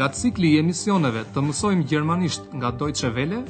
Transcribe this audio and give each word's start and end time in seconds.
Nga 0.00 0.06
cikli 0.16 0.48
i 0.54 0.58
emisioneve 0.62 1.26
të 1.28 1.42
mësojmë 1.44 1.82
gjermanisht 1.90 2.54
nga 2.56 2.70
Deutsche 2.80 3.10
vele, 3.12 3.42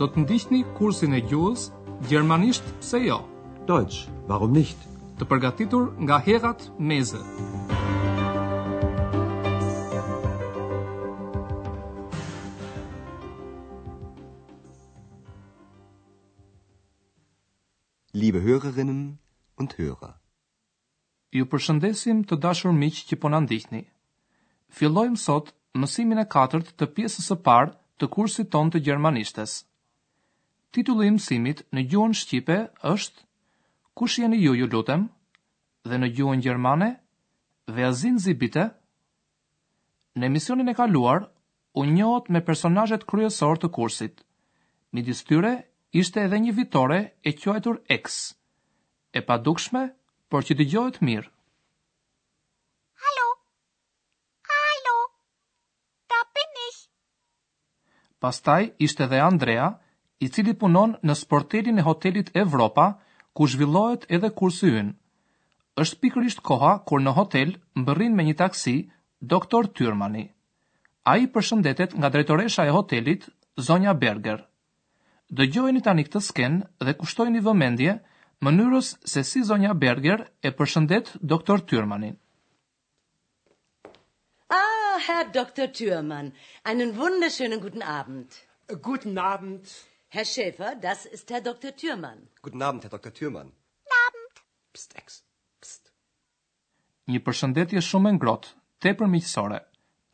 do 0.00 0.04
të 0.12 0.20
ndihni 0.26 0.58
kursin 0.76 1.16
e 1.16 1.20
gjuhës 1.30 1.62
Gjermanisht 2.10 2.60
pse 2.82 3.00
jo? 3.06 3.16
Deutsch, 3.70 4.02
warum 4.28 4.52
nicht? 4.52 4.76
Të 5.16 5.24
përgatitur 5.30 5.86
nga 6.04 6.18
Herat 6.26 6.66
Meze. 6.76 7.22
Liebe 18.20 18.44
Hörerinnen 18.44 19.00
und 19.56 19.78
Hörer. 19.80 20.12
Ju 21.32 21.48
përshëndesim 21.54 22.26
të 22.28 22.42
dashur 22.44 22.76
miq 22.84 23.00
që 23.08 23.22
po 23.24 23.32
na 23.32 23.40
ndihni. 23.48 23.86
Fillojmë 24.80 25.16
sot 25.28 25.54
mësimin 25.82 26.22
e 26.22 26.26
katërt 26.34 26.68
të 26.78 26.86
pjesës 26.96 27.28
së 27.30 27.36
parë 27.46 27.72
të 28.00 28.08
kursit 28.16 28.50
tonë 28.54 28.74
të 28.74 28.82
gjermanishtes. 28.88 29.54
Titulli 30.74 31.08
i 31.10 31.14
mësimit 31.14 31.64
në 31.74 31.84
gjuhën 31.92 32.14
shqipe 32.20 32.58
është 32.94 33.22
Kush 33.94 34.16
jeni 34.18 34.40
ju, 34.42 34.56
ju 34.58 34.66
lutem? 34.72 35.04
Dhe 35.86 35.96
në 36.00 36.08
gjuhën 36.16 36.40
gjermane, 36.42 36.88
Ve 37.66 37.84
azin 37.86 38.18
zi 38.18 38.32
Në 40.14 40.26
emisionin 40.26 40.68
e 40.68 40.74
kaluar, 40.74 41.24
u 41.74 41.82
njohët 41.84 42.28
me 42.30 42.40
personazhet 42.44 43.04
kryesor 43.06 43.58
të 43.58 43.68
kursit. 43.72 44.22
Midis 44.92 45.24
tyre 45.24 45.64
ishte 45.92 46.20
edhe 46.22 46.38
një 46.38 46.52
fitore 46.56 47.00
e 47.24 47.32
quajtur 47.32 47.80
X. 47.88 48.34
E 49.12 49.20
padukshme, 49.26 49.90
por 50.30 50.44
që 50.46 50.54
dëgohet 50.54 51.00
mirë. 51.02 51.33
Pastaj 58.24 58.62
ishte 58.86 59.04
dhe 59.08 59.18
Andrea, 59.22 59.64
i 60.26 60.30
cili 60.34 60.54
punon 60.60 60.92
në 61.08 61.14
sportelin 61.22 61.78
e 61.78 61.82
hotelit 61.84 62.30
Evropa, 62.42 62.86
ku 63.36 63.44
zhvillohet 63.54 64.06
edhe 64.16 64.30
kursi 64.38 64.70
ynë. 64.80 64.94
Është 65.84 65.98
pikërisht 66.04 66.40
koha 66.50 66.70
kur 66.88 67.02
në 67.04 67.12
hotel 67.18 67.52
mbërrin 67.82 68.16
me 68.20 68.24
një 68.30 68.36
taksi 68.40 68.74
doktor 69.34 69.68
Tyrmani. 69.76 70.24
A 71.12 71.18
i 71.20 71.28
përshëndetet 71.34 71.98
nga 71.98 72.08
drejtoresha 72.14 72.64
e 72.64 72.72
hotelit, 72.78 73.28
Zonja 73.68 73.92
Berger. 74.04 74.40
Dëgjojni 75.40 75.84
tani 75.90 76.06
këtë 76.08 76.24
skenë 76.30 76.86
dhe 76.88 76.96
kushtojni 77.02 77.44
vëmendje 77.44 77.98
mënyrës 78.48 78.94
se 79.12 79.24
si 79.32 79.44
Zonja 79.50 79.74
Berger 79.84 80.24
e 80.48 80.54
përshëndet 80.62 81.16
doktor 81.34 81.60
Tyrmanin. 81.68 82.16
Herr 84.98 85.24
Dr. 85.34 85.66
Thürmann, 85.72 86.32
einen 86.62 86.96
wunderschönen 86.96 87.60
guten 87.60 87.82
Abend. 87.82 88.28
Guten 88.82 89.18
Abend. 89.18 89.64
Herr 90.08 90.24
Schäfer, 90.24 90.76
das 90.80 91.06
ist 91.06 91.30
Herr 91.30 91.40
Dr. 91.40 91.72
Thürmann. 91.74 92.28
Guten 92.42 92.62
Abend, 92.62 92.84
Herr 92.84 92.90
Dr. 92.90 93.12
Thürmann. 93.12 93.48
Guten 93.48 93.94
Abend. 94.08 94.34
Pst, 94.72 94.92
ex. 95.02 95.22
Pst. 95.60 95.90
Një 97.10 97.20
përshëndetje 97.26 97.82
shumë 97.88 98.12
e 98.12 98.16
ngrotë, 98.18 98.52
tepër 98.86 99.10
miqësore. 99.16 99.58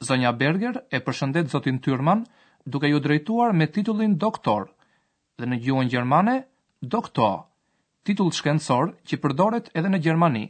Zonja 0.08 0.32
Berger 0.40 0.80
e 0.98 1.02
përshëndet 1.08 1.52
Zotin 1.52 1.78
Thürmann 1.84 2.24
duke 2.64 2.88
ju 2.90 3.00
drejtuar 3.04 3.52
me 3.52 3.66
titullin 3.74 4.16
doktor 4.24 4.70
dhe 5.36 5.46
në 5.50 5.60
gjuhën 5.66 5.92
gjermane, 5.92 6.36
doktor. 6.96 7.42
Titull 8.08 8.32
shkendësor 8.32 8.94
që 9.10 9.20
përdoret 9.26 9.68
edhe 9.76 9.92
në 9.92 10.02
Gjermani 10.08 10.46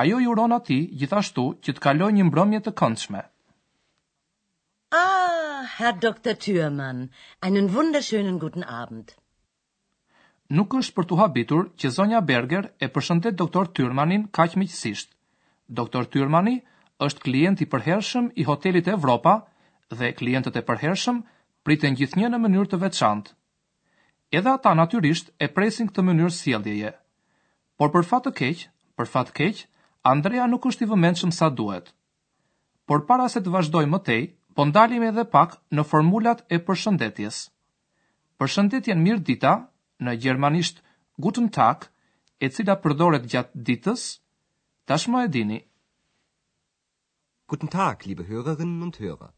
ajo 0.00 0.18
i 0.22 0.26
uron 0.32 0.52
ati 0.56 0.76
gjithashtu 1.00 1.44
që 1.64 1.74
të 1.74 1.82
kaloj 1.84 2.10
një 2.16 2.24
mbrëmje 2.28 2.58
të 2.64 2.72
këndshme. 2.80 3.20
Ah, 4.94 5.64
Herr 5.78 5.96
Dr. 6.04 6.34
Thürmann, 6.44 7.00
einen 7.44 7.66
wunderschönen 7.76 8.38
guten 8.44 8.62
Abend. 8.82 9.10
Nuk 10.54 10.76
është 10.78 10.94
për 10.98 11.08
të 11.10 11.16
habitur 11.20 11.64
që 11.82 11.90
zonja 11.96 12.20
Berger 12.28 12.68
e 12.84 12.88
përshëndet 12.94 13.36
doktor 13.42 13.68
Tyrmanin 13.78 14.28
kaq 14.38 14.54
miqësisht. 14.62 15.10
Doktor 15.80 16.06
Tyrmani 16.14 16.54
është 17.06 17.24
klient 17.26 17.62
i 17.64 17.66
përhershëm 17.74 18.30
i 18.42 18.46
hotelit 18.50 18.88
Evropa 18.92 19.34
dhe 19.98 20.14
klientët 20.20 20.56
e 20.60 20.64
përhershëm 20.70 21.18
priten 21.68 21.98
gjithnjë 22.00 22.30
në 22.32 22.40
mënyrë 22.46 22.70
të 22.70 22.80
veçantë. 22.86 23.34
Edhe 24.38 24.54
ata 24.54 24.72
natyrisht 24.78 25.34
e 25.46 25.50
presin 25.58 25.90
këtë 25.90 26.06
mënyrë 26.10 26.36
sjelljeje. 26.38 26.94
Por 27.76 27.92
për 27.96 28.08
fat 28.12 28.26
të 28.30 28.34
keq, 28.40 28.64
për 28.96 29.12
fat 29.16 29.30
të 29.32 29.36
keq, 29.42 29.60
Andrea 30.06 30.46
nuk 30.46 30.66
është 30.66 30.86
i 30.86 30.88
vëmendshëm 30.92 31.32
sa 31.34 31.48
duhet. 31.50 31.90
Por 32.86 33.02
para 33.06 33.28
se 33.28 33.40
të 33.42 33.50
vazhdojmë 33.52 33.90
më 33.94 34.00
tej, 34.06 34.20
po 34.54 34.64
ndalim 34.66 35.02
edhe 35.06 35.24
pak 35.32 35.56
në 35.74 35.84
formulat 35.86 36.44
e 36.50 36.58
përshëndetjes. 36.68 37.40
Përshëndetjen 38.38 39.00
mirë 39.02 39.24
dita, 39.26 39.52
në 40.00 40.14
gjermanisht 40.22 40.80
guten 41.20 41.48
tag, 41.50 41.88
e 42.40 42.48
cila 42.54 42.76
përdoret 42.82 43.26
gjatë 43.26 43.64
ditës, 43.66 44.04
tashmë 44.86 45.24
e 45.24 45.28
dini. 45.34 45.58
Guten 47.50 47.68
tag, 47.68 48.06
liebe 48.06 48.22
hörerinnen 48.28 48.82
und 48.86 48.96
hörer. 49.02 49.32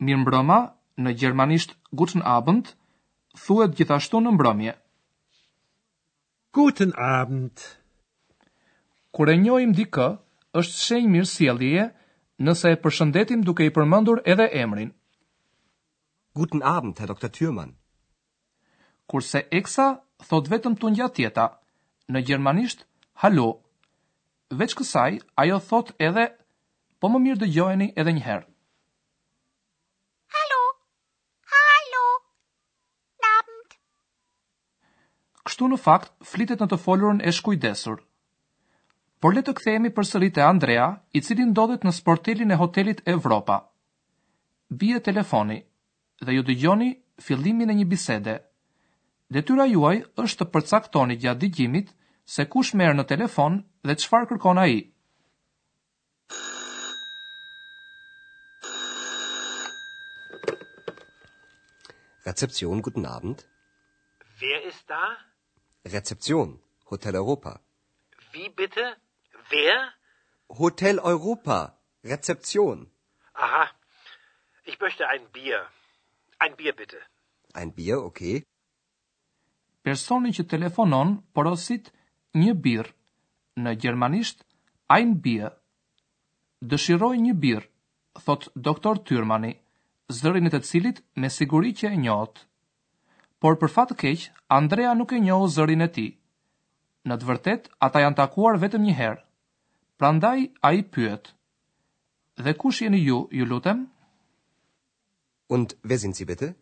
Mirë 0.00 0.22
mbroma, 0.22 0.58
në 0.98 1.14
gjermanisht 1.20 1.74
guten 1.92 2.22
abend, 2.36 2.72
thuet 3.44 3.76
gjithashtu 3.78 4.20
në 4.24 4.32
mbromje. 4.38 4.76
Guten 6.56 6.94
abend. 6.96 6.96
Guten 6.96 6.96
abend. 6.96 7.77
Kur 9.16 9.30
e 9.32 9.36
njohim 9.40 9.72
dikë, 9.76 10.06
është 10.60 10.80
shenjë 10.84 11.10
mirësjelljeje 11.12 11.84
nëse 12.48 12.72
e 12.74 12.78
përshëndetim 12.84 13.44
duke 13.48 13.64
i 13.68 13.72
përmendur 13.78 14.20
edhe 14.34 14.48
emrin. 14.62 14.90
Guten 16.40 16.62
Abend, 16.72 16.98
Herr 17.02 17.12
Dr. 17.14 17.30
Thürmann. 17.36 17.72
Kurse 19.10 19.42
Eksa 19.60 19.88
thot 20.28 20.48
vetëm 20.52 20.76
tjeta. 20.82 21.46
në 22.08 22.20
gjermanisht 22.26 22.84
hallo. 23.22 23.48
Veç 24.60 24.74
kësaj, 24.78 25.18
ajo 25.42 25.58
thot 25.70 25.88
edhe 26.08 26.24
po 27.00 27.08
më 27.12 27.18
mirë 27.24 27.40
dëgjojeni 27.42 27.88
edhe 28.00 28.12
një 28.16 28.22
herë. 28.28 28.46
Hallo. 30.36 30.62
Hallo. 31.54 32.06
Abend. 33.36 33.70
Kështu 35.44 35.64
në 35.74 35.78
fakt 35.86 36.12
flitet 36.32 36.60
në 36.64 36.68
të 36.72 36.76
folurën 36.86 37.20
e 37.28 37.32
shkujdesur 37.40 38.00
por 39.20 39.34
le 39.34 39.42
të 39.44 39.54
kthehemi 39.58 39.90
përsëri 39.94 40.28
te 40.34 40.42
Andrea, 40.46 40.86
i 41.18 41.22
cili 41.26 41.44
ndodhet 41.50 41.84
në 41.86 41.92
sportelin 42.00 42.54
e 42.54 42.58
hotelit 42.62 43.00
Evropa. 43.16 43.56
Bie 44.78 45.00
telefoni 45.00 45.58
dhe 46.24 46.34
ju 46.36 46.42
dëgjoni 46.50 46.90
fillimin 47.26 47.72
e 47.72 47.78
një 47.80 47.86
bisede. 47.92 48.36
Detyra 49.34 49.66
juaj 49.72 49.98
është 50.22 50.44
të 50.44 50.50
përcaktoni 50.54 51.16
gjatë 51.22 51.40
dëgjimit 51.42 51.90
se 52.36 52.46
kush 52.52 52.74
merr 52.78 52.94
në 52.96 53.04
telefon 53.12 53.58
dhe 53.86 53.98
çfarë 54.02 54.28
kërkon 54.34 54.62
ai. 54.64 54.78
Rezeption, 62.28 62.80
guten 62.84 63.06
Abend. 63.08 63.42
Wer 64.40 64.60
ist 64.68 64.84
da? 64.88 65.00
Rezeption, 65.88 66.58
Hotel 66.92 67.16
Europa. 67.16 67.56
Wie 68.34 68.50
bitte? 68.56 68.90
Wer? 69.50 69.96
Hotel 70.58 70.98
Europa, 71.00 71.74
Rezeption. 72.04 72.88
Aha. 73.34 73.64
Ich 74.66 74.78
möchte 74.80 75.08
ein 75.08 75.22
Bier. 75.32 75.60
Ein 76.38 76.54
Bier 76.56 76.72
bitte. 76.76 76.98
Ein 77.54 77.72
Bier, 77.78 77.96
okay. 78.08 78.44
Personi 79.88 80.32
që 80.38 80.44
telefonon 80.50 81.14
porosit 81.38 81.88
një 82.42 82.52
bir. 82.66 82.90
Në 83.58 83.72
gjermanisht 83.84 84.44
ein 84.96 85.14
Bier. 85.24 85.50
Dëshiroj 86.62 87.14
një 87.24 87.34
bir, 87.44 87.62
thot 88.26 88.48
doktor 88.68 88.98
Tyrmani, 89.08 89.52
zërin 90.20 90.50
e 90.50 90.50
të 90.54 90.60
cilit 90.68 90.96
me 91.24 91.30
siguri 91.38 91.70
që 91.80 91.92
e 91.94 91.98
njot. 92.04 92.42
Por 93.40 93.54
për 93.62 93.72
fatë 93.78 93.96
keq, 94.04 94.24
Andrea 94.60 94.92
nuk 94.98 95.14
e 95.14 95.20
njohë 95.24 95.50
zërin 95.56 95.86
e 95.86 95.88
ti. 95.98 96.06
Në 97.08 97.18
të 97.22 97.28
vërtet, 97.32 97.68
ata 97.88 98.02
janë 98.04 98.18
takuar 98.22 98.58
vetëm 98.66 98.86
një 98.90 98.96
herë. 99.02 99.24
Prandaj 99.98 100.44
a 100.62 100.70
i 100.78 100.82
pyet, 100.94 101.28
dhe 102.44 102.52
kush 102.62 102.82
jeni 102.82 102.98
ju, 103.06 103.28
ju 103.32 103.44
lutem? 103.44 103.80
Und 105.48 105.74
vezin 105.82 106.14
si 106.14 106.24
bete? 106.24 106.54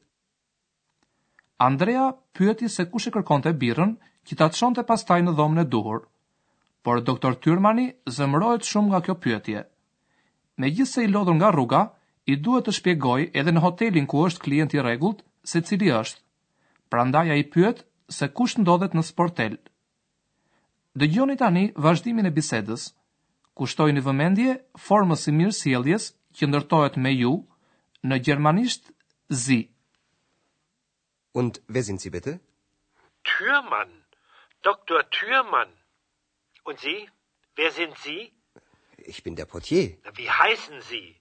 Andrea 1.58 2.06
pyeti 2.32 2.68
se 2.72 2.86
kush 2.90 3.08
e 3.08 3.10
kërkon 3.12 3.44
të 3.44 3.52
birën, 3.60 3.92
që 4.26 4.38
ta 4.40 4.48
të 4.48 4.60
shonte 4.60 4.84
pastaj 4.88 5.20
në 5.26 5.36
dhomën 5.36 5.62
e 5.64 5.66
duhur. 5.76 6.00
Por 6.82 7.02
doktor 7.10 7.36
Tyrmani 7.44 7.84
zëmrohet 8.16 8.64
shumë 8.70 8.88
nga 8.92 9.02
kjo 9.06 9.18
pyetje. 9.26 9.66
Me 10.56 10.72
gjithë 10.72 10.92
se 10.94 11.04
i 11.04 11.12
lodhur 11.12 11.36
nga 11.36 11.52
rruga, 11.56 11.82
i 12.32 12.38
duhet 12.46 12.64
të 12.70 12.74
shpjegoj 12.80 13.28
edhe 13.40 13.52
në 13.58 13.66
hotelin 13.68 14.08
ku 14.12 14.24
është 14.30 14.44
klient 14.48 14.78
i 14.80 14.84
regullt, 14.88 15.20
se 15.52 15.60
cili 15.68 15.92
është. 16.02 16.22
Prandaj 16.94 17.28
a 17.28 17.34
i 17.36 17.44
pyet 17.54 17.84
se 18.20 18.30
kush 18.38 18.56
ndodhet 18.64 18.96
në 18.96 19.04
sportel. 19.12 19.60
Dëgjoni 21.02 21.36
tani 21.44 21.66
vazhdimin 21.88 22.30
e 22.32 22.38
bisedës 22.40 22.88
një 23.56 24.02
vëmendje 24.04 24.52
formës 24.78 25.26
i 25.28 25.32
mirë 25.32 25.54
sieljes 25.56 26.10
që 26.36 26.48
ndërtojt 26.50 26.96
me 27.00 27.10
ju 27.16 27.46
në 28.04 28.18
gjermanisht 28.24 28.90
zi. 29.30 29.70
Und 31.34 31.60
wer 31.68 31.82
sind 31.84 32.00
Sie 32.00 32.10
bitte? 32.10 32.40
Türmann, 33.24 34.04
doktor 34.62 35.02
Türmann. 35.10 35.70
Und 36.64 36.80
Sie, 36.80 37.08
wer 37.56 37.70
sind 37.72 37.96
Sie? 37.98 38.32
Ich 38.98 39.22
bin 39.22 39.36
der 39.36 39.44
Portier. 39.44 39.98
Wie 40.14 40.30
heißen 40.30 40.80
Sie? 40.80 41.16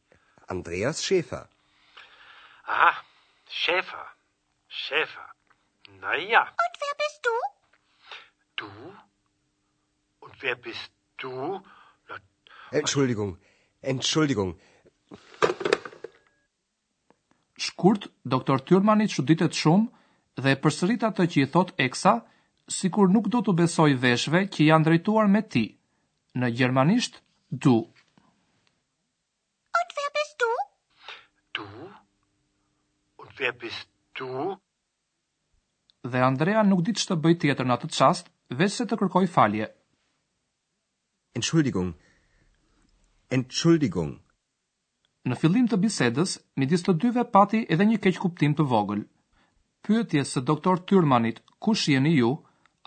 Andreas 0.47 1.03
Schäfer. 1.03 1.49
Aha, 2.65 3.03
Schäfer, 3.49 4.07
Schäfer. 4.69 5.31
Na 5.99 6.15
ja. 6.15 6.41
Und 6.43 6.75
wer 6.81 6.95
bist 7.03 7.21
du? 7.27 7.35
Du? 8.55 8.95
Und 10.21 10.33
wer 10.41 10.55
bist 10.55 10.91
du? 10.91 10.91
Du? 11.17 11.61
Entschuldigung, 12.71 13.37
Entschuldigung. 13.81 14.55
Shkurt, 17.57 18.07
doktor 18.23 18.59
Tyrmanit 18.61 19.11
shuditet 19.11 19.53
shumë 19.53 20.41
dhe 20.43 20.55
përsërit 20.61 21.03
atë 21.07 21.25
që 21.31 21.39
i 21.45 21.47
thot 21.53 21.71
Eksa, 21.85 22.13
sikur 22.77 23.07
nuk 23.13 23.29
do 23.29 23.41
të 23.45 23.53
besoj 23.59 23.89
veshve 24.01 24.41
që 24.55 24.67
janë 24.69 24.85
drejtuar 24.89 25.27
me 25.35 25.41
ti. 25.41 25.63
Në 26.35 26.49
gjermanisht, 26.57 27.21
du. 27.51 27.75
Und 29.79 29.89
wer 29.95 30.09
bist 30.17 30.35
du? 30.41 30.51
Du? 31.59 31.67
Und 33.23 33.31
wer 33.39 33.53
bist 33.53 33.87
du? 34.17 34.31
Dhe 36.05 36.21
Andrea 36.25 36.63
nuk 36.63 36.81
ditë 36.89 37.01
që 37.01 37.07
të 37.13 37.21
bëj 37.23 37.35
tjetër 37.45 37.65
në 37.69 37.77
atë 37.77 37.91
qast, 37.99 38.25
veç 38.59 38.71
se 38.81 38.85
të 38.89 38.97
kërkoj 39.03 39.27
falje. 39.37 39.69
Entschuldigung, 41.35 41.37
entschuldigung. 41.37 41.93
Entschuldigung. 43.33 44.11
Në 45.25 45.35
fillim 45.41 45.65
të 45.67 45.77
bisedës, 45.81 46.35
midis 46.61 46.83
të 46.85 46.93
dyve 47.01 47.23
pati 47.33 47.63
edhe 47.73 47.85
një 47.89 47.97
keqkuptim 48.05 48.53
të 48.57 48.65
vogël. 48.69 49.01
Pyëtje 49.85 50.21
së 50.31 50.43
doktor 50.49 50.79
Tyrmanit, 50.89 51.39
ku 51.59 51.73
shjeni 51.73 52.11
ju? 52.19 52.29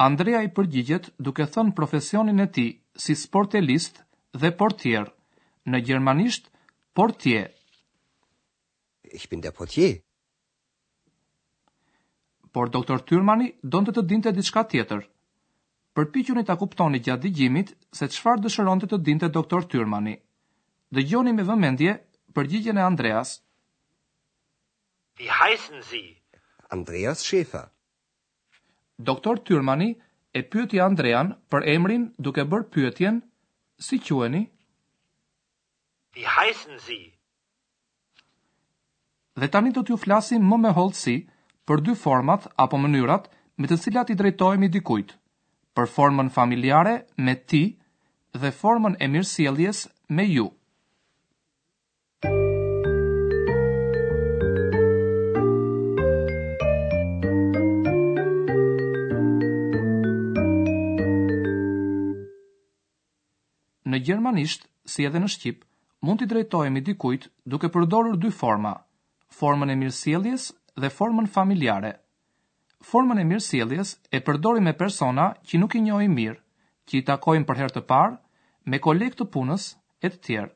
Andrea 0.06 0.44
i 0.46 0.52
përgjigjet 0.54 1.08
duke 1.26 1.42
thënë 1.54 1.74
profesionin 1.78 2.38
e 2.40 2.46
ti 2.54 2.66
si 3.04 3.14
sportelist 3.18 3.98
dhe 4.42 4.52
portier. 4.60 5.08
Në 5.66 5.80
gjermanisht, 5.88 6.46
portier. 6.94 7.48
Ich 9.18 9.26
bin 9.28 9.40
der 9.42 9.52
portier. 9.52 9.96
Por 12.52 12.70
doktor 12.74 13.02
Tyrmani 13.08 13.50
donte 13.62 13.92
të 13.92 14.06
dinte 14.12 14.32
diçka 14.38 14.62
tjetër. 14.70 15.02
Përpiquni 15.98 16.44
ta 16.46 16.54
kuptoni 16.62 17.00
gjatë 17.06 17.24
dëgjimit 17.26 17.74
se 17.98 18.06
çfarë 18.14 18.44
dëshironte 18.46 18.86
të 18.92 19.02
dinte 19.10 19.28
doktor 19.38 19.66
Tyrmani. 19.74 20.14
Dhe 20.94 21.04
gjoni 21.04 21.32
me 21.36 21.44
vëmendje 21.44 21.92
përgjigjen 22.36 22.78
e 22.78 22.82
Andreas. 22.82 23.32
Vi 25.18 25.26
heisen 25.28 25.82
si? 25.84 26.00
Andreas 26.72 27.24
Schäfer. 27.26 27.66
Doktor 28.96 29.36
Tyrmani 29.44 29.90
e 30.38 30.42
pyeti 30.48 30.80
Andrean 30.80 31.34
për 31.52 31.66
emrin 31.74 32.06
duke 32.18 32.44
bërë 32.48 32.68
pyetjen 32.72 33.20
si 33.88 33.98
queni? 34.06 34.42
Vi 36.16 36.24
heisen 36.36 36.80
si? 36.86 36.98
Dhe 39.38 39.48
tani 39.48 39.72
do 39.76 39.82
t'ju 39.84 39.98
flasim 40.02 40.42
më 40.50 40.56
me 40.64 40.72
holtësi 40.78 41.16
për 41.68 41.84
dy 41.86 41.94
format 42.04 42.48
apo 42.64 42.80
mënyrat 42.84 43.28
me 43.60 43.68
të 43.70 43.78
cilat 43.84 44.10
i 44.10 44.16
drejtojmë 44.22 44.64
i 44.66 44.70
dikujt, 44.78 45.10
për 45.76 45.86
formën 45.98 46.32
familjare 46.38 46.96
me 47.28 47.34
ti 47.52 47.62
dhe 48.40 48.54
formën 48.62 48.96
e 49.04 49.08
mirësieljes 49.14 49.84
me 50.18 50.24
ju. 50.32 50.48
në 63.88 63.98
gjermanisht, 64.04 64.66
si 64.88 65.06
edhe 65.08 65.20
në 65.22 65.28
shqip, 65.32 65.62
mund 66.04 66.20
t'i 66.20 66.26
drejtojmë 66.28 66.82
dikujt 66.84 67.26
duke 67.48 67.70
përdorur 67.72 68.18
dy 68.20 68.30
forma, 68.36 68.74
formën 69.38 69.72
e 69.72 69.78
mirësieljes 69.80 70.50
dhe 70.82 70.90
formën 70.98 71.28
familjare. 71.36 71.94
Formën 72.90 73.20
e 73.20 73.26
mirësieljes 73.30 73.94
e 74.14 74.20
përdorim 74.28 74.68
me 74.68 74.76
persona 74.78 75.30
që 75.48 75.60
nuk 75.62 75.76
i 75.76 75.82
njohim 75.88 76.12
mirë, 76.20 76.38
që 76.86 76.98
i 77.00 77.04
takojmë 77.08 77.48
për 77.48 77.60
herë 77.62 77.76
të 77.78 77.82
parë, 77.90 78.16
me 78.68 78.78
kolegë 78.84 79.18
të 79.22 79.26
punës 79.34 79.68
e 80.02 80.08
të 80.12 80.20
tjerë. 80.26 80.50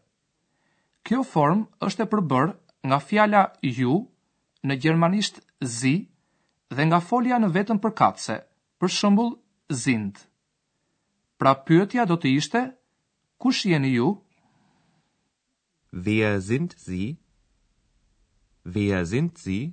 Kjo 1.08 1.25
formë 1.26 1.64
është 1.88 2.05
e 2.05 2.11
përbër 2.12 2.52
nga 2.90 2.99
fjala 3.08 3.40
ju, 3.81 3.96
në 4.62 4.75
gjermanisht 4.84 5.40
zi, 5.81 5.94
dhe 6.70 6.84
nga 6.88 7.00
folja 7.08 7.40
në 7.43 7.50
vetën 7.56 7.81
për 7.82 7.94
katëse, 8.00 8.37
për 8.79 8.94
shëmbull 8.99 9.32
zindë. 9.84 10.20
Pra 11.43 11.56
pyetja 11.67 12.05
do 12.06 12.17
të 12.23 12.31
ishte, 12.38 12.62
Kush 13.42 13.64
jeni 13.66 13.88
ju? 13.90 14.08
Wer 15.92 16.40
sind 16.40 16.74
Sie? 16.78 17.16
Wer 18.62 19.02
sind 19.04 19.34
Sie? 19.42 19.72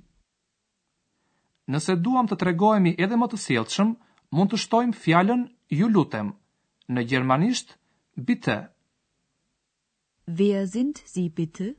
Nëse 1.70 1.94
duam 2.02 2.26
të 2.26 2.38
tregojemi 2.40 2.92
edhe 3.06 3.18
më 3.20 3.28
të 3.30 3.38
sjellshëm, 3.44 3.92
mund 4.34 4.50
të 4.50 4.60
shtojmë 4.64 4.98
fjalën 5.04 5.44
ju 5.78 5.90
lutem 5.94 6.32
në 6.96 7.04
gjermanisht 7.12 7.76
bitte. 8.32 8.56
Wer 10.40 10.66
sind 10.74 10.98
Sie 11.12 11.28
bitte? 11.38 11.70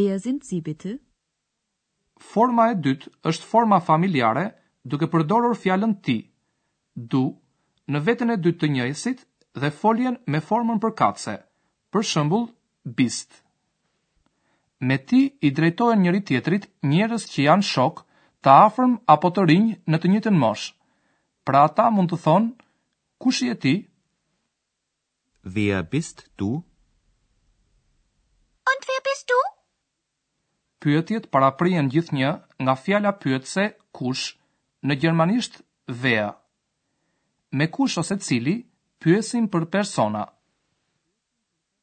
Wer 0.00 0.20
sind 0.26 0.44
Sie 0.50 0.60
bitte? 0.68 0.92
Forma 2.34 2.68
e 2.74 2.76
dytë 2.84 3.14
është 3.32 3.48
forma 3.54 3.80
familjare 3.88 4.44
duke 4.84 5.08
përdorur 5.16 5.56
fjalën 5.64 5.96
ti. 6.04 6.20
Du. 6.94 7.08
Du 7.16 7.26
në 7.94 8.00
veten 8.06 8.34
e 8.34 8.36
dytë 8.42 8.60
të 8.64 8.68
njësit 8.76 9.20
dhe 9.62 9.70
foljen 9.80 10.16
me 10.34 10.40
formën 10.46 10.80
për 10.82 10.94
katëse, 11.00 11.36
për 11.94 12.06
shëmbull, 12.12 12.46
bist. 12.98 13.36
Me 14.80 14.96
ti 15.08 15.20
i 15.46 15.52
drejtojnë 15.56 16.02
njëri 16.02 16.20
tjetrit 16.28 16.66
njërës 16.90 17.26
që 17.32 17.44
janë 17.48 17.66
shok, 17.70 18.02
të 18.44 18.52
afrëm 18.66 18.96
apo 19.14 19.30
të 19.34 19.46
rinjë 19.50 19.76
në 19.92 19.98
të 20.02 20.10
njëtën 20.12 20.38
mosh. 20.42 20.66
Pra 21.46 21.62
ata 21.70 21.86
mund 21.94 22.10
të 22.10 22.18
thonë, 22.26 22.50
kush 23.22 23.40
i 23.46 23.50
e 23.54 23.58
ti? 23.64 23.72
Vea 25.56 25.80
bist 25.92 26.26
du? 26.38 26.50
Und 28.70 28.86
vea 28.90 29.02
bist 29.08 29.30
du? 29.30 29.38
Pyetjet 30.82 31.30
para 31.32 31.52
prien 31.58 31.88
gjithë 31.94 32.18
një 32.18 32.30
nga 32.62 32.74
fjalla 32.84 33.12
pyetse 33.22 33.70
kush 33.96 34.34
në 34.86 34.98
gjermanisht 35.02 35.62
vea 36.02 36.32
me 37.52 37.66
kush 37.68 37.98
ose 37.98 38.18
cili 38.18 38.54
pyesin 39.00 39.46
për 39.48 39.66
persona. 39.70 40.24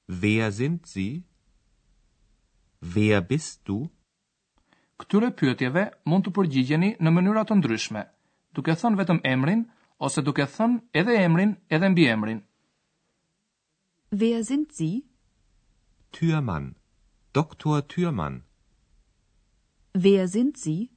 Wer 0.08 0.52
sind 0.52 0.86
Sie? 0.86 1.24
Wer 2.82 3.22
bist 3.28 3.62
du? 3.66 3.78
Këtyre 5.00 5.30
pyetjeve 5.40 5.86
mund 6.08 6.28
të 6.28 6.34
përgjigjeni 6.36 6.90
në 7.00 7.14
mënyra 7.16 7.46
të 7.48 7.58
ndryshme, 7.62 8.04
duke 8.54 8.76
thënë 8.82 9.00
vetëm 9.00 9.22
emrin 9.32 9.64
ose 10.06 10.22
duke 10.24 10.46
thënë 10.58 10.82
edhe 11.02 11.16
emrin 11.22 11.56
edhe 11.70 11.90
mbi 11.94 12.08
emrin. 12.12 12.44
Wer 14.12 14.44
sind 14.46 14.68
Sie? 14.72 15.02
Türmann. 16.14 16.74
Doktor 17.34 17.82
Türmann. 17.82 18.44
Wer 19.96 20.28
sind 20.28 20.58
Sie? 20.58 20.92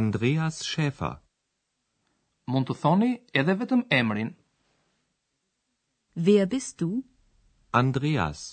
Andreas 0.00 0.64
Schäfer 0.66 1.20
mund 2.54 2.68
të 2.70 2.74
thoni 2.80 3.06
edhe 3.40 3.54
vetëm 3.62 3.80
emrin. 4.00 4.28
Wer 6.26 6.46
bist 6.52 6.78
du? 6.80 6.88
Andreas. 7.80 8.44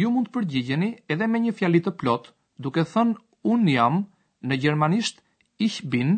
Ju 0.00 0.10
mund 0.12 0.28
të 0.28 0.34
përgjigjeni 0.38 0.90
edhe 1.14 1.28
me 1.32 1.40
një 1.44 1.54
fjali 1.60 1.80
të 1.84 1.92
plot, 2.02 2.26
duke 2.66 2.82
thënë 2.92 3.16
un 3.54 3.62
jam 3.74 4.00
në 4.48 4.58
gjermanisht 4.64 5.22
ich 5.66 5.78
bin 5.94 6.10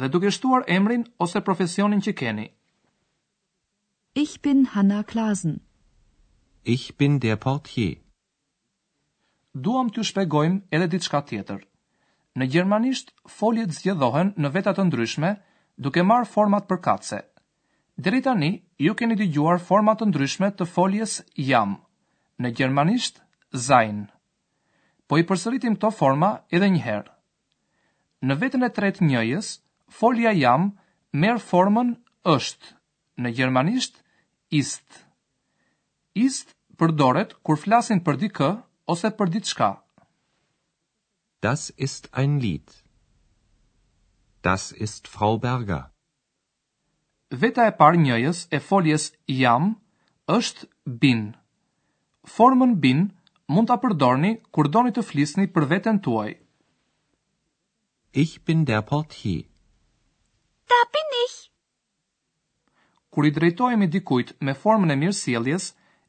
dhe 0.00 0.08
duke 0.14 0.32
shtuar 0.38 0.64
emrin 0.78 1.04
ose 1.26 1.44
profesionin 1.48 2.02
që 2.02 2.16
keni. 2.22 2.48
Ich 4.24 4.34
bin 4.44 4.64
Hanna 4.72 5.02
Klasen. 5.08 5.54
Ich 6.74 6.88
bin 6.98 7.20
der 7.22 7.36
Portier. 7.44 8.00
Duam 9.66 9.92
t'ju 9.92 10.02
shpegojmë 10.08 10.64
edhe 10.76 10.88
ditë 10.94 11.06
shka 11.06 11.20
tjetër. 11.30 11.60
Në 12.40 12.46
gjermanisht, 12.52 13.10
foljet 13.40 13.72
zgjedhohen 13.76 14.30
në 14.40 14.50
vetat 14.54 14.78
të 14.78 14.84
ndryshme, 14.90 15.30
duke 15.86 16.04
marë 16.10 16.28
format 16.34 16.66
përkatse. 16.68 17.18
katse. 17.28 18.20
tani, 18.24 18.48
ju 18.86 18.94
keni 19.00 19.16
të 19.20 19.26
gjuar 19.34 19.58
format 19.66 20.00
të 20.00 20.06
ndryshme 20.10 20.48
të 20.56 20.66
foljes 20.76 21.18
jam, 21.50 21.74
në 22.40 22.54
gjermanisht, 22.56 23.20
zain. 23.52 24.00
Po 25.08 25.18
i 25.18 25.24
përsëritim 25.28 25.76
të 25.76 25.90
forma 25.98 26.30
edhe 26.50 26.66
njëherë. 26.72 27.12
Në 28.24 28.34
vetën 28.42 28.64
e 28.64 28.70
tret 28.78 29.00
njëjes, 29.00 29.50
folja 30.00 30.32
jam 30.32 30.70
merë 31.12 31.42
formën 31.50 31.94
është, 32.36 32.66
në 33.22 33.28
gjermanisht, 33.36 34.00
ist. 34.50 35.04
Ist 36.14 36.56
përdoret 36.78 37.34
kur 37.42 37.56
flasin 37.56 38.00
për 38.00 38.16
di 38.22 38.28
kë 38.32 38.50
ose 38.94 39.10
për 39.20 39.28
di 39.36 39.40
të 39.44 39.48
shka. 39.52 39.70
Das 41.42 41.70
ist 41.70 42.14
ein 42.14 42.38
Lied. 42.38 42.84
Das 44.42 44.70
ist 44.70 45.08
Frau 45.14 45.32
Berger. 45.44 45.80
Veta 47.42 47.62
e 47.66 47.72
parë 47.80 47.98
njëjës 48.04 48.42
e 48.54 48.60
foljes 48.66 49.06
jam 49.40 49.66
është 50.36 50.68
bin. 51.02 51.24
Formën 52.36 52.76
bin 52.84 53.00
mund 53.54 53.66
ta 53.72 53.76
përdorni 53.82 54.30
kur 54.54 54.70
doni 54.76 54.94
të 54.94 55.02
flisni 55.08 55.48
për 55.56 55.66
veten 55.74 55.98
tuaj. 56.06 56.30
Ich 58.24 58.36
bin 58.46 58.62
der 58.70 58.84
Portier. 58.92 59.42
Da 60.70 60.78
bin 60.94 61.10
ich. 61.24 61.36
Kur 63.10 63.26
i 63.26 63.34
drejtohemi 63.38 63.90
dikujt 63.96 64.36
me 64.46 64.54
formën 64.62 64.94
e 64.94 65.00
mirësjelljes, 65.02 65.66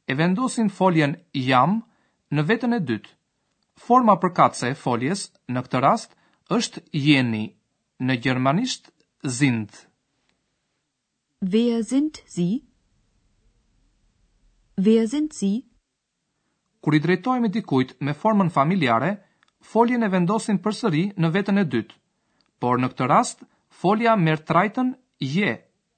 e 0.09 0.13
vendosin 0.21 0.69
foljen 0.77 1.17
jam 1.49 1.79
në 2.35 2.47
veten 2.53 2.77
e 2.77 2.81
dytë 2.91 3.15
forma 3.81 4.15
përkatëse 4.23 4.69
e 4.71 4.75
foljes 4.79 5.23
në 5.53 5.61
këtë 5.65 5.79
rast 5.85 6.13
është 6.57 6.83
jeni 7.05 7.43
në 8.07 8.17
gjermanisht 8.23 8.91
sind. 9.37 9.69
Wer 11.41 11.81
sind 11.89 12.17
Sie? 12.35 12.61
Wer 14.77 15.07
sind 15.07 15.33
Sie? 15.33 15.55
Kur 16.83 16.95
i 16.97 17.01
drejtohemi 17.03 17.49
dikujt 17.49 17.95
me 18.01 18.13
formën 18.17 18.49
familjare, 18.51 19.13
foljen 19.73 20.03
e 20.03 20.09
vendosin 20.11 20.57
përsëri 20.65 21.03
në 21.17 21.29
vetën 21.35 21.59
e 21.61 21.65
dytë. 21.75 21.95
Por 22.59 22.79
në 22.81 22.89
këtë 22.93 23.07
rast, 23.11 23.43
folja 23.83 24.15
merr 24.19 24.43
trajten 24.49 24.93
je 25.19 25.53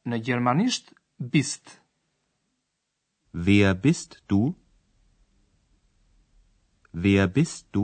në 0.10 0.20
gjermanisht 0.28 0.94
bist. 1.34 1.80
Wer 3.34 3.74
bist 3.82 4.22
du? 4.32 4.54
Wer 7.04 7.28
bist 7.38 7.66
du? 7.78 7.82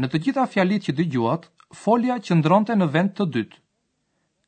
Në 0.00 0.08
të 0.14 0.20
gjitha 0.26 0.44
fjalit 0.52 0.86
që 0.86 0.94
dy 0.96 1.04
gjuat, 1.12 1.44
folja 1.76 2.16
që 2.24 2.38
ndronte 2.40 2.76
në 2.78 2.86
vend 2.94 3.12
të 3.18 3.26
dytë. 3.34 3.58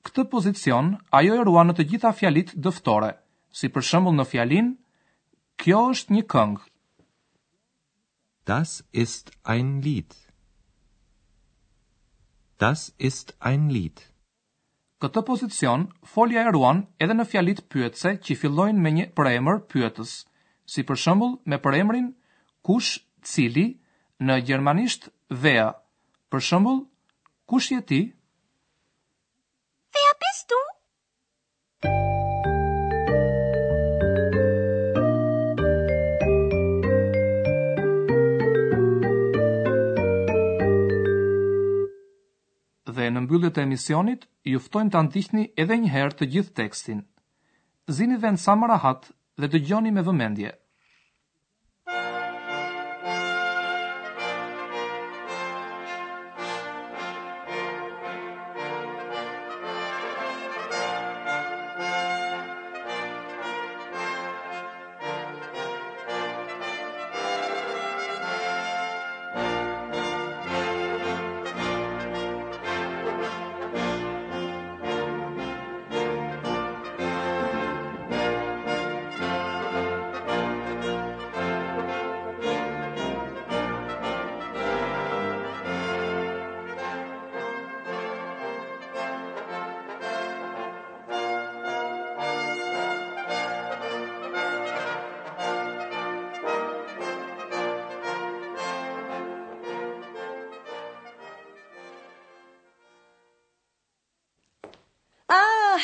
Këtë 0.06 0.24
pozicion, 0.32 0.88
ajo 1.18 1.34
e 1.36 1.44
ruan 1.48 1.68
në 1.68 1.74
të 1.76 1.86
gjitha 1.90 2.12
fjalit 2.20 2.54
dëftore, 2.64 3.10
si 3.58 3.68
për 3.74 3.86
shëmbull 3.90 4.16
në 4.16 4.26
fjalin, 4.30 4.72
kjo 5.60 5.82
është 5.92 6.16
një 6.16 6.22
këngë. 6.34 6.64
Das 8.50 8.74
ist 9.04 9.32
ein 9.56 9.74
Lied. 9.88 10.16
Das 12.64 12.86
ist 13.10 13.36
ein 13.50 13.68
Lied. 13.76 14.06
Këtë 15.04 15.20
pozicion, 15.28 15.84
folja 16.16 16.46
e 16.48 16.52
ruan 16.56 16.86
edhe 17.04 17.12
në 17.18 17.24
fjalit 17.34 17.64
pyetse 17.74 18.16
që 18.24 18.38
fillojnë 18.44 18.80
me 18.86 18.94
një 19.00 19.10
përemër 19.20 19.60
pyetës, 19.74 20.16
si 20.74 20.84
për 20.86 21.02
shëmbull 21.04 21.36
me 21.52 21.58
përemërin 21.66 22.14
kush, 22.66 22.90
cili, 23.30 23.62
në 24.26 24.40
gjermanisht, 24.48 25.04
vea. 25.44 25.68
Për 26.32 26.42
shëmbull, 26.48 26.80
kush 27.52 27.68
je 27.70 27.78
ti? 27.90 27.98
Vea 29.96 30.14
pestu. 30.22 30.58
Dhe 42.96 43.12
në 43.14 43.22
mbyllje 43.22 43.52
të 43.54 43.62
emisionit, 43.68 44.26
juftojmë 44.56 44.90
të 44.90 45.02
antihni 45.04 45.46
edhe 45.62 45.78
njëherë 45.84 46.18
të 46.18 46.30
gjithë 46.34 46.56
tekstin. 46.64 47.06
Zini 48.00 48.18
vend 48.26 48.42
sa 48.46 48.58
më 48.58 48.74
rahat 48.74 49.12
dhe 49.40 49.52
të 49.54 49.66
gjoni 49.68 49.94
me 49.94 50.02
vëmendje. 50.10 50.56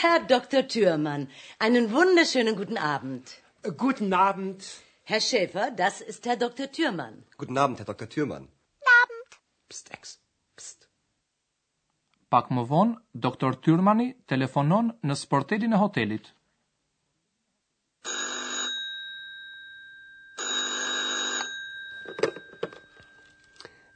Herr 0.02 0.18
Dr. 0.36 0.62
Thürmann, 0.72 1.28
einen 1.60 1.92
wunderschönen 1.92 2.56
guten 2.56 2.76
Abend. 2.94 3.24
Äh, 3.62 3.70
guten 3.86 4.12
Abend. 4.12 4.60
Herr 5.04 5.20
Schäfer, 5.28 5.66
das 5.82 6.00
ist 6.00 6.22
Herr 6.26 6.34
Dr. 6.44 6.66
Thürmann. 6.74 7.16
Guten 7.42 7.56
Abend, 7.56 7.78
Herr 7.78 7.86
Dr. 7.92 8.08
Thürmann. 8.12 8.44
Guten 8.48 8.90
Abend. 9.02 9.28
Psst, 9.68 9.86
Ex. 9.96 10.02
Psst. 10.56 10.88
Pakmovon, 12.30 12.96
Dr. 13.26 13.50
Thürmani 13.66 14.08
telefonon 14.32 14.90
në 15.08 15.16
sportelin 15.20 15.76
e 15.76 15.80
hotelit. 15.84 16.32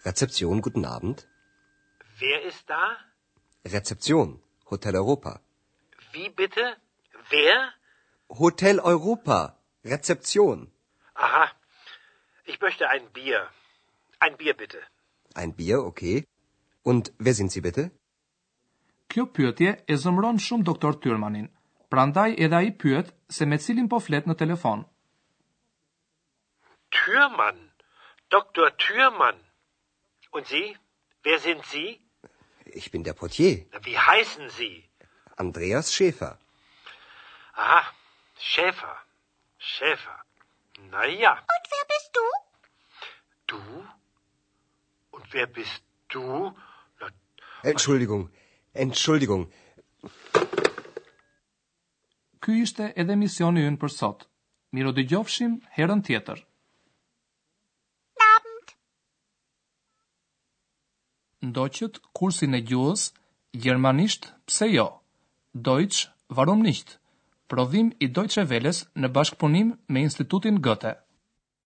Rezeption, 0.07 0.63
guten 0.69 0.85
Abend. 0.95 1.27
Wer 2.23 2.39
ist 2.53 2.65
da? 2.77 2.85
Rezeption, 3.77 4.39
Hotel 4.71 5.03
Europa. 5.03 5.35
wie 6.17 6.29
bitte? 6.41 6.63
Wer? 7.35 7.57
Hotel 8.43 8.79
Europa, 8.93 9.39
Rezeption. 9.93 10.59
Aha. 11.25 11.47
Ich 12.53 12.59
möchte 12.67 12.85
ein 12.95 13.05
Bier. 13.17 13.41
Ein 14.25 14.35
Bier 14.41 14.55
bitte. 14.63 14.79
Ein 15.41 15.51
Bier, 15.61 15.77
okay. 15.91 16.17
Und 16.91 17.05
wer 17.25 17.35
sind 17.39 17.51
Sie 17.55 17.63
bitte? 17.69 17.85
Kjo 19.13 19.25
pyetje 19.37 19.73
e 19.93 19.97
zëmron 20.03 20.41
shumë 20.47 20.67
doktor 20.71 20.97
Tyrmanin. 21.05 21.49
Prandaj 21.95 22.33
edhe 22.45 22.57
ai 22.59 22.71
pyet 22.83 23.13
se 23.37 23.47
me 23.47 23.59
cilin 23.65 23.91
po 23.93 24.01
flet 24.07 24.27
në 24.27 24.37
telefon. 24.41 24.85
Tyrman, 26.95 27.61
Doktor 28.35 28.73
Tyrman. 28.83 29.37
Und 30.33 30.47
Sie? 30.51 30.77
Wer 31.27 31.39
sind 31.39 31.65
Sie? 31.73 32.01
Ich 32.83 32.91
bin 32.91 33.05
der 33.05 33.15
Portier. 33.23 33.55
Wie 33.85 33.99
heißen 33.99 34.51
Sie? 34.59 34.86
Andreas 35.39 35.91
Schäfer. 35.93 36.37
Aha, 37.55 37.83
Schäfer. 38.39 38.97
Schäfer. 39.59 40.19
Na 40.91 41.05
ja. 41.07 41.33
Und 41.55 41.65
wer 41.73 41.85
bist 41.93 42.11
du? 42.19 42.27
Du? 43.51 43.63
Und 45.17 45.25
wer 45.33 45.47
bist 45.47 45.83
du? 46.09 46.25
Na, 47.01 47.07
Entschuldigung. 47.63 48.31
Entschuldigung. 48.73 49.45
Ky 52.43 52.55
ishte 52.63 52.87
edhe 53.03 53.17
misioni 53.17 53.65
ynë 53.69 53.81
për 53.83 53.93
sot. 53.99 54.27
Miro 54.77 54.93
dhe 54.97 55.05
gjofshim 55.13 55.59
herën 55.77 56.03
tjetër. 56.07 56.43
Nabend! 58.23 58.77
Ndoqët 61.51 61.99
kursin 62.21 62.55
e 62.59 62.63
gjuhës, 62.69 63.09
germanisht 63.65 64.31
pse 64.47 64.69
jo. 64.77 64.87
Deutsch, 65.63 66.09
warum 66.29 66.61
nicht? 66.61 66.99
Prodhim 67.49 67.87
i 68.07 68.09
Deutsche 68.19 68.45
Welles 68.51 68.81
në 69.05 69.11
bashkëpunim 69.19 69.71
me 69.97 70.05
Institutin 70.11 70.61
Goethe. 70.69 70.95